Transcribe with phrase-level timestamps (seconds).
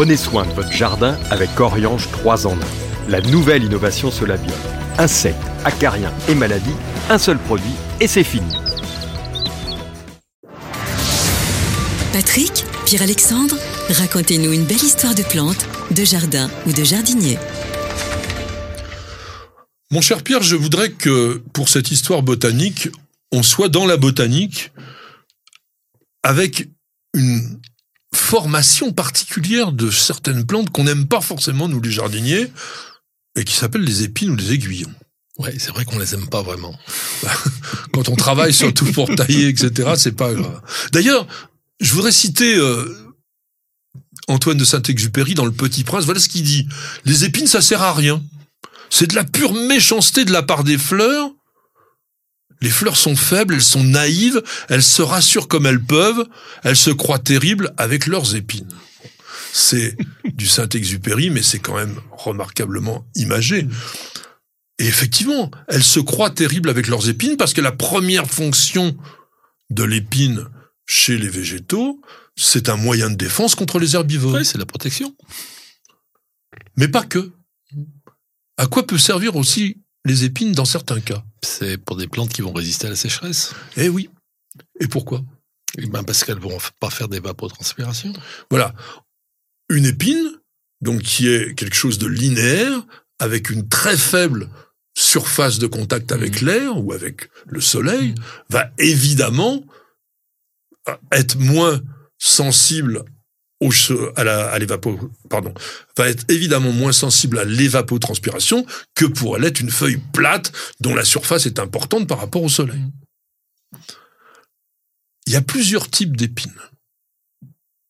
[0.00, 2.58] Prenez soin de votre jardin avec Oriange 3 en 1.
[3.10, 4.54] La nouvelle innovation Solabio.
[4.96, 6.74] Insectes, acariens et maladies,
[7.10, 8.50] un seul produit et c'est fini.
[12.14, 13.56] Patrick, Pierre-Alexandre,
[13.90, 17.36] racontez-nous une belle histoire de plantes, de jardin ou de jardinier.
[19.90, 22.88] Mon cher Pierre, je voudrais que pour cette histoire botanique,
[23.32, 24.72] on soit dans la botanique
[26.22, 26.70] avec
[27.12, 27.60] une
[28.30, 32.46] formation particulière de certaines plantes qu'on n'aime pas forcément, nous les jardiniers,
[33.34, 34.94] et qui s'appellent les épines ou les aiguillons.
[35.38, 36.78] Ouais, c'est vrai qu'on les aime pas vraiment.
[37.92, 40.60] Quand on travaille surtout pour tailler, etc., c'est pas grave.
[40.92, 41.26] D'ailleurs,
[41.80, 43.14] je voudrais citer euh,
[44.28, 46.04] Antoine de Saint-Exupéry dans Le Petit Prince.
[46.04, 46.68] Voilà ce qu'il dit.
[47.04, 48.22] Les épines, ça sert à rien.
[48.90, 51.32] C'est de la pure méchanceté de la part des fleurs.
[52.60, 56.26] Les fleurs sont faibles, elles sont naïves, elles se rassurent comme elles peuvent,
[56.62, 58.68] elles se croient terribles avec leurs épines.
[59.52, 63.66] C'est du Saint-Exupéry, mais c'est quand même remarquablement imagé.
[64.78, 68.96] Et effectivement, elles se croient terribles avec leurs épines parce que la première fonction
[69.70, 70.46] de l'épine
[70.86, 72.00] chez les végétaux,
[72.36, 74.34] c'est un moyen de défense contre les herbivores.
[74.34, 75.14] Oui, c'est la protection.
[76.76, 77.32] Mais pas que.
[78.56, 81.24] À quoi peut servir aussi les épines dans certains cas?
[81.42, 83.54] C'est pour des plantes qui vont résister à la sécheresse.
[83.76, 84.10] Eh oui.
[84.80, 85.22] Et pourquoi?
[85.78, 88.12] Eh ben parce qu'elles vont pas faire d'évapotranspiration.
[88.50, 88.74] Voilà.
[89.68, 90.38] Une épine,
[90.80, 92.84] donc qui est quelque chose de linéaire,
[93.18, 94.48] avec une très faible
[94.96, 96.46] surface de contact avec Mmh.
[96.46, 98.14] l'air ou avec le soleil,
[98.48, 99.62] va évidemment
[101.12, 101.80] être moins
[102.18, 103.04] sensible
[103.60, 103.70] au,
[104.16, 105.52] à la, à l'évapo, pardon,
[105.96, 111.04] va être évidemment moins sensible à l'évapotranspiration que pourrait l'être une feuille plate dont la
[111.04, 112.82] surface est importante par rapport au soleil.
[115.26, 116.60] Il y a plusieurs types d'épines.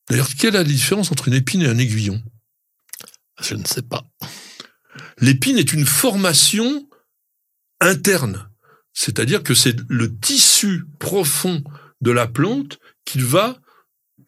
[0.08, 2.20] D'ailleurs, quelle est la différence entre une épine et un aiguillon?
[3.40, 4.04] Je ne sais pas.
[5.18, 6.88] L'épine est une formation
[7.80, 8.50] interne.
[8.92, 11.62] C'est-à-dire que c'est le tissu profond
[12.00, 13.56] de la plante qui va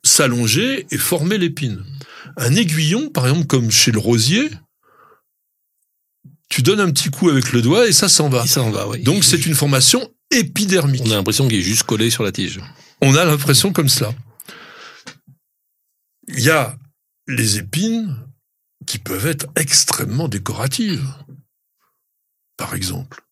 [0.04, 1.84] s'allonger et former l'épine.
[2.36, 4.50] Un aiguillon, par exemple, comme chez le rosier,
[6.48, 8.46] tu donnes un petit coup avec le doigt et ça s'en va.
[8.46, 9.02] S'en va, oui.
[9.02, 11.02] Donc c'est une formation épidermique.
[11.06, 12.60] On a l'impression qu'il est juste collé sur la tige.
[13.00, 14.14] On a l'impression comme cela.
[16.28, 16.76] Il y a
[17.26, 18.16] les épines
[18.86, 21.06] qui peuvent être extrêmement décoratives.
[22.56, 23.22] Par exemple.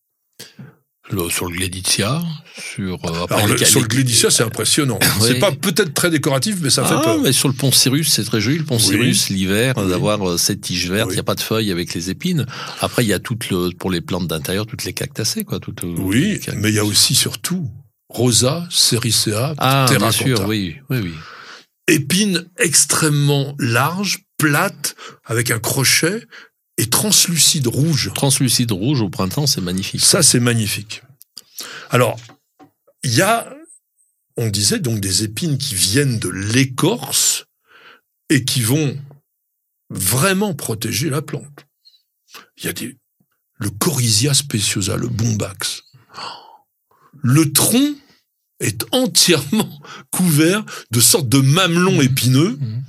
[1.12, 2.22] Le- sur le Gleditsia,
[2.58, 2.94] sur...
[3.04, 4.98] euh, Alors, le- sur le Glédicia, c'est impressionnant.
[5.20, 7.18] C'est pas peut-être très décoratif, mais ça fait Ah, peur.
[7.20, 8.82] mais sur le pont Cyrus, c'est très joli, le pont Oui.
[8.82, 9.88] Cyrus, l'hiver, Oui.
[9.88, 11.14] d'avoir euh, cette tige verte, il Oui.
[11.16, 12.46] n'y a pas de feuilles avec les épines.
[12.80, 15.58] Après, il y a toutes le, pour les plantes d'intérieur, toutes les cactacées, quoi.
[15.58, 17.68] Toutes, euh, Oui, mais il y a aussi surtout
[18.08, 21.12] Rosa, Sericea, Ah, bien sûr, oui, oui, oui.
[21.88, 24.94] Épines extrêmement larges, plates,
[25.26, 26.24] avec un crochet
[26.80, 28.10] et translucide rouge.
[28.14, 30.00] Translucide rouge au printemps, c'est magnifique.
[30.00, 31.02] Ça, c'est magnifique.
[31.90, 32.18] Alors,
[33.02, 33.54] il y a,
[34.38, 37.44] on disait donc des épines qui viennent de l'écorce
[38.30, 38.98] et qui vont
[39.90, 41.66] vraiment protéger la plante.
[42.56, 42.96] Il y a des,
[43.58, 45.82] le Coryzia speciosa, le bombax.
[47.22, 47.94] Le tronc
[48.58, 52.56] est entièrement couvert de sortes de mamelons épineux.
[52.58, 52.84] Mhm.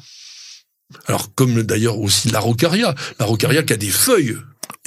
[1.07, 2.95] Alors, comme d'ailleurs aussi l'araucaria.
[3.19, 4.37] L'araucaria qui a des feuilles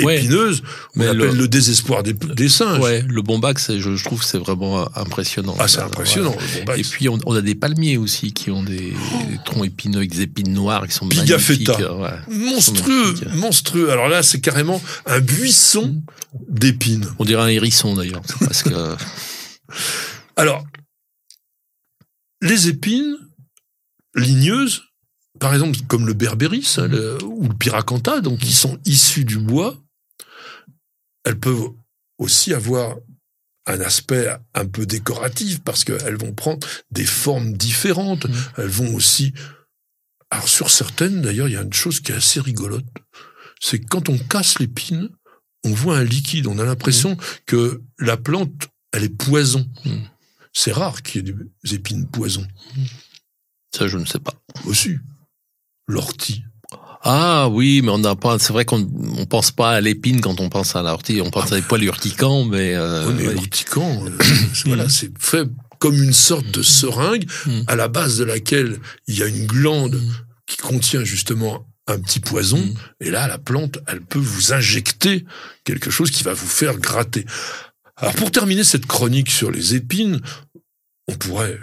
[0.02, 0.18] Ouais.
[0.18, 0.62] épineuses,
[0.96, 2.80] on appelle le- le, désespoir des, des singes.
[2.82, 5.54] Ouais, le bombac, c'est, je, je trouve que c'est vraiment euh, impressionnant.
[5.60, 6.80] Ah, c'est impressionnant, bombax.
[6.80, 8.76] Et puis, on, on a des palmiers aussi qui ont des,
[9.30, 11.72] des troncs épineux avec des épines noires qui sont Pigafetta.
[11.74, 11.80] magnifiques.
[11.80, 12.10] euh, ouais.
[12.28, 13.34] monstrueux, magnifiques.
[13.34, 13.90] monstrueux.
[13.92, 16.02] Alors là, c'est carrément un buisson
[16.48, 17.06] d'épines.
[17.20, 18.22] On dirait un hérisson d'ailleurs.
[18.40, 18.70] Parce que
[20.36, 20.64] Alors,
[22.42, 23.16] les épines
[24.16, 24.82] ligneuses,
[25.40, 29.38] par exemple, comme le berbéris hein, le- ou le pyracantha, donc qui sont issus du
[29.38, 29.76] bois,
[31.24, 31.70] elles peuvent
[32.18, 32.96] aussi avoir
[33.66, 38.26] un aspect un peu décoratif parce qu'elles vont prendre des formes différentes.
[38.26, 38.34] Mhm.
[38.58, 39.32] Elles vont aussi...
[40.30, 42.84] Alors sur certaines, d'ailleurs, il y a une chose qui est assez rigolote.
[43.60, 45.08] C'est que quand on casse l'épine,
[45.64, 46.46] on voit un liquide.
[46.46, 47.16] On a l'impression
[47.46, 49.66] que la plante, elle est poison.
[50.52, 52.46] C'est rare qu'il y ait des épines poison.
[53.74, 54.34] ça, je ne sais pas.
[54.66, 54.98] Aussi.
[55.86, 56.44] L'ortie.
[57.02, 58.38] Ah oui, mais on n'a pas.
[58.38, 58.88] C'est vrai qu'on
[59.18, 61.20] on pense pas à l'épine quand on pense à l'ortie.
[61.20, 63.32] On pense à des poils urticants, mais, euh, Oui, mais ouais.
[63.34, 64.10] l'urticant, euh,
[64.54, 65.46] c'est- voilà, c'est fait
[65.78, 67.60] comme une sorte de seringue Mm.
[67.66, 70.12] à la base de laquelle il y a une glande Mm.
[70.46, 72.56] qui contient justement un petit poison.
[72.58, 72.74] Mm.
[73.02, 75.26] Et là, la plante, elle peut vous injecter
[75.64, 77.26] quelque chose qui va vous faire gratter.
[77.98, 80.20] Alors, pour terminer cette chronique sur les épines,
[81.06, 81.58] on pourrait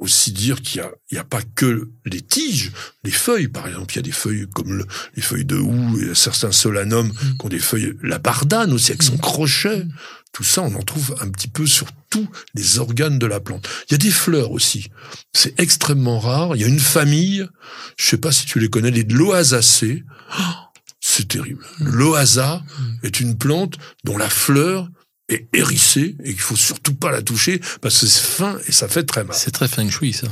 [0.00, 2.72] aussi dire qu'il y a, il y a pas que les tiges,
[3.04, 3.92] les feuilles, par exemple.
[3.92, 7.36] Il y a des feuilles comme le- les feuilles de houx et certains solanums Mm.
[7.38, 9.84] qui ont des feuilles, la bardane aussi avec son crochet.
[10.32, 13.68] Tout ça, on en trouve un petit peu sur tous les organes de la plante.
[13.88, 14.88] Il y a des fleurs aussi.
[15.32, 16.56] C'est extrêmement rare.
[16.56, 17.46] Il y a une famille,
[17.98, 20.04] je sais pas si tu les connais, les Loasacées.
[20.38, 20.42] Oh,
[21.02, 21.64] C'est terrible.
[21.80, 22.62] L'oasa
[23.02, 24.88] est une plante dont la fleur
[25.30, 28.88] est hérissée et qu'il faut surtout pas la toucher parce que c'est fin et ça
[28.88, 29.34] fait très mal.
[29.38, 30.26] C'est très feng shui, ça.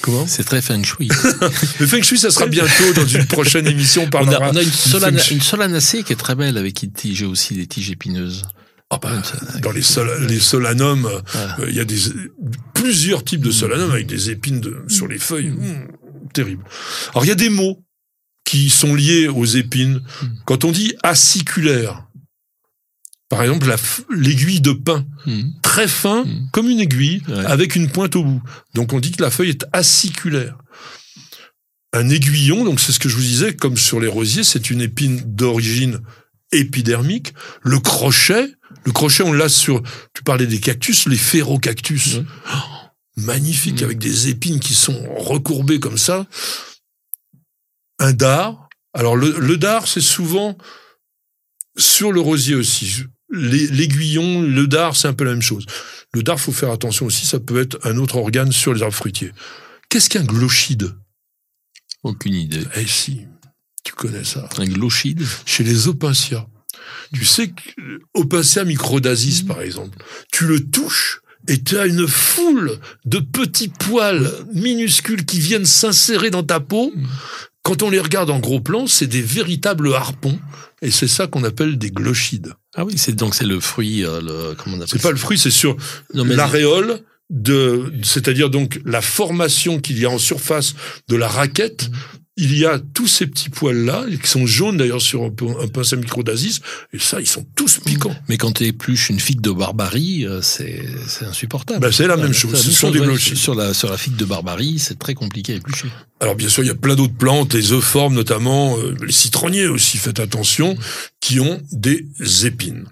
[0.00, 0.26] Comment?
[0.26, 1.08] C'est très feng shui.
[1.80, 4.02] Le feng shui, ça sera bientôt dans une prochaine émission.
[4.02, 6.92] On on, parlera a, on a une, solana, solanacée qui est très belle avec une
[6.92, 8.44] tige, aussi des tiges épineuses.
[8.90, 9.20] Ah bah,
[9.60, 11.98] dans les, sol- les solanums, euh, il y a des,
[12.74, 15.50] plusieurs types de solanums avec des épines de- sur les feuilles.
[15.50, 15.88] Mmh,
[16.32, 16.64] terrible.
[17.10, 17.84] Alors, il y a des mots
[18.44, 20.00] qui sont liés aux épines.
[20.46, 22.06] Quand on dit aciculaire,
[23.28, 23.76] par exemple, la
[24.10, 25.52] l'aiguille de pin, Mhm.
[25.62, 26.48] très fin, Mm.
[26.52, 27.44] comme une aiguille, Ouais.
[27.44, 28.42] avec une pointe au bout.
[28.74, 30.56] Donc on dit que la feuille est aciculaire.
[31.92, 34.80] Un aiguillon, donc c'est ce que je vous disais, comme sur les rosiers, c'est une
[34.82, 36.00] épine d'origine
[36.52, 37.32] épidermique.
[37.62, 38.46] Le crochet,
[38.84, 39.82] le crochet, on l'a sur,
[40.14, 42.16] tu parlais des cactus, les ferrocactus.
[42.16, 42.24] Ouais.
[42.54, 42.58] Oh,
[43.16, 43.84] magnifique, Mm.
[43.84, 46.26] avec des épines qui sont recourbées comme ça.
[47.98, 48.68] Un dard.
[48.94, 50.56] Alors le, le dard, c'est souvent
[51.76, 53.04] sur le rosier aussi.
[53.30, 55.66] L'aiguillon, le dard, c'est un peu la même chose.
[56.14, 58.94] Le dard, faut faire attention aussi, ça peut être un autre organe sur les arbres
[58.94, 59.32] fruitiers.
[59.88, 60.94] Qu'est-ce qu'un glochide?
[62.02, 62.64] Aucune idée.
[62.76, 63.22] Eh si,
[63.84, 64.48] tu connais ça.
[64.56, 65.22] Un glochide?
[65.44, 66.46] Chez les opincias.
[67.12, 69.98] Tu sais que Opincia microdasis, par exemple,
[70.32, 76.30] tu le touches et tu as une foule de petits poils minuscules qui viennent s'insérer
[76.30, 76.92] dans ta peau.
[77.62, 80.38] Quand on les regarde en gros plan, c'est des véritables harpons.
[80.82, 82.54] Et c'est ça qu'on appelle des glochides.
[82.80, 85.16] Ah oui, c'est donc c'est le fruit, euh, le, comment on appelle C'est pas le
[85.16, 85.76] fruit, c'est sur
[86.14, 90.76] l'aréole de, c'est-à-dire donc la formation qu'il y a en surface
[91.08, 91.90] de la raquette.
[92.40, 95.96] Il y a tous ces petits poils-là, qui sont jaunes d'ailleurs sur un, un pinceau
[95.96, 96.60] microdasis,
[96.92, 98.14] et ça, ils sont tous piquants.
[98.28, 100.80] Mais quand tu épluches une figue de barbarie, euh, c'est
[101.22, 101.80] insupportable.
[101.80, 103.06] Ben, c'est la même chose, c'est la ce même sont chose, des ouais.
[103.06, 103.36] glochides.
[103.36, 105.88] Sur la, sur la figue de barbarie, c'est très compliqué à éplucher.
[106.20, 109.66] Alors bien sûr, il y a plein d'autres plantes, les euphorbes notamment, euh, les citronniers
[109.66, 110.76] aussi, faites attention,
[111.20, 112.06] qui ont des
[112.46, 112.86] épines.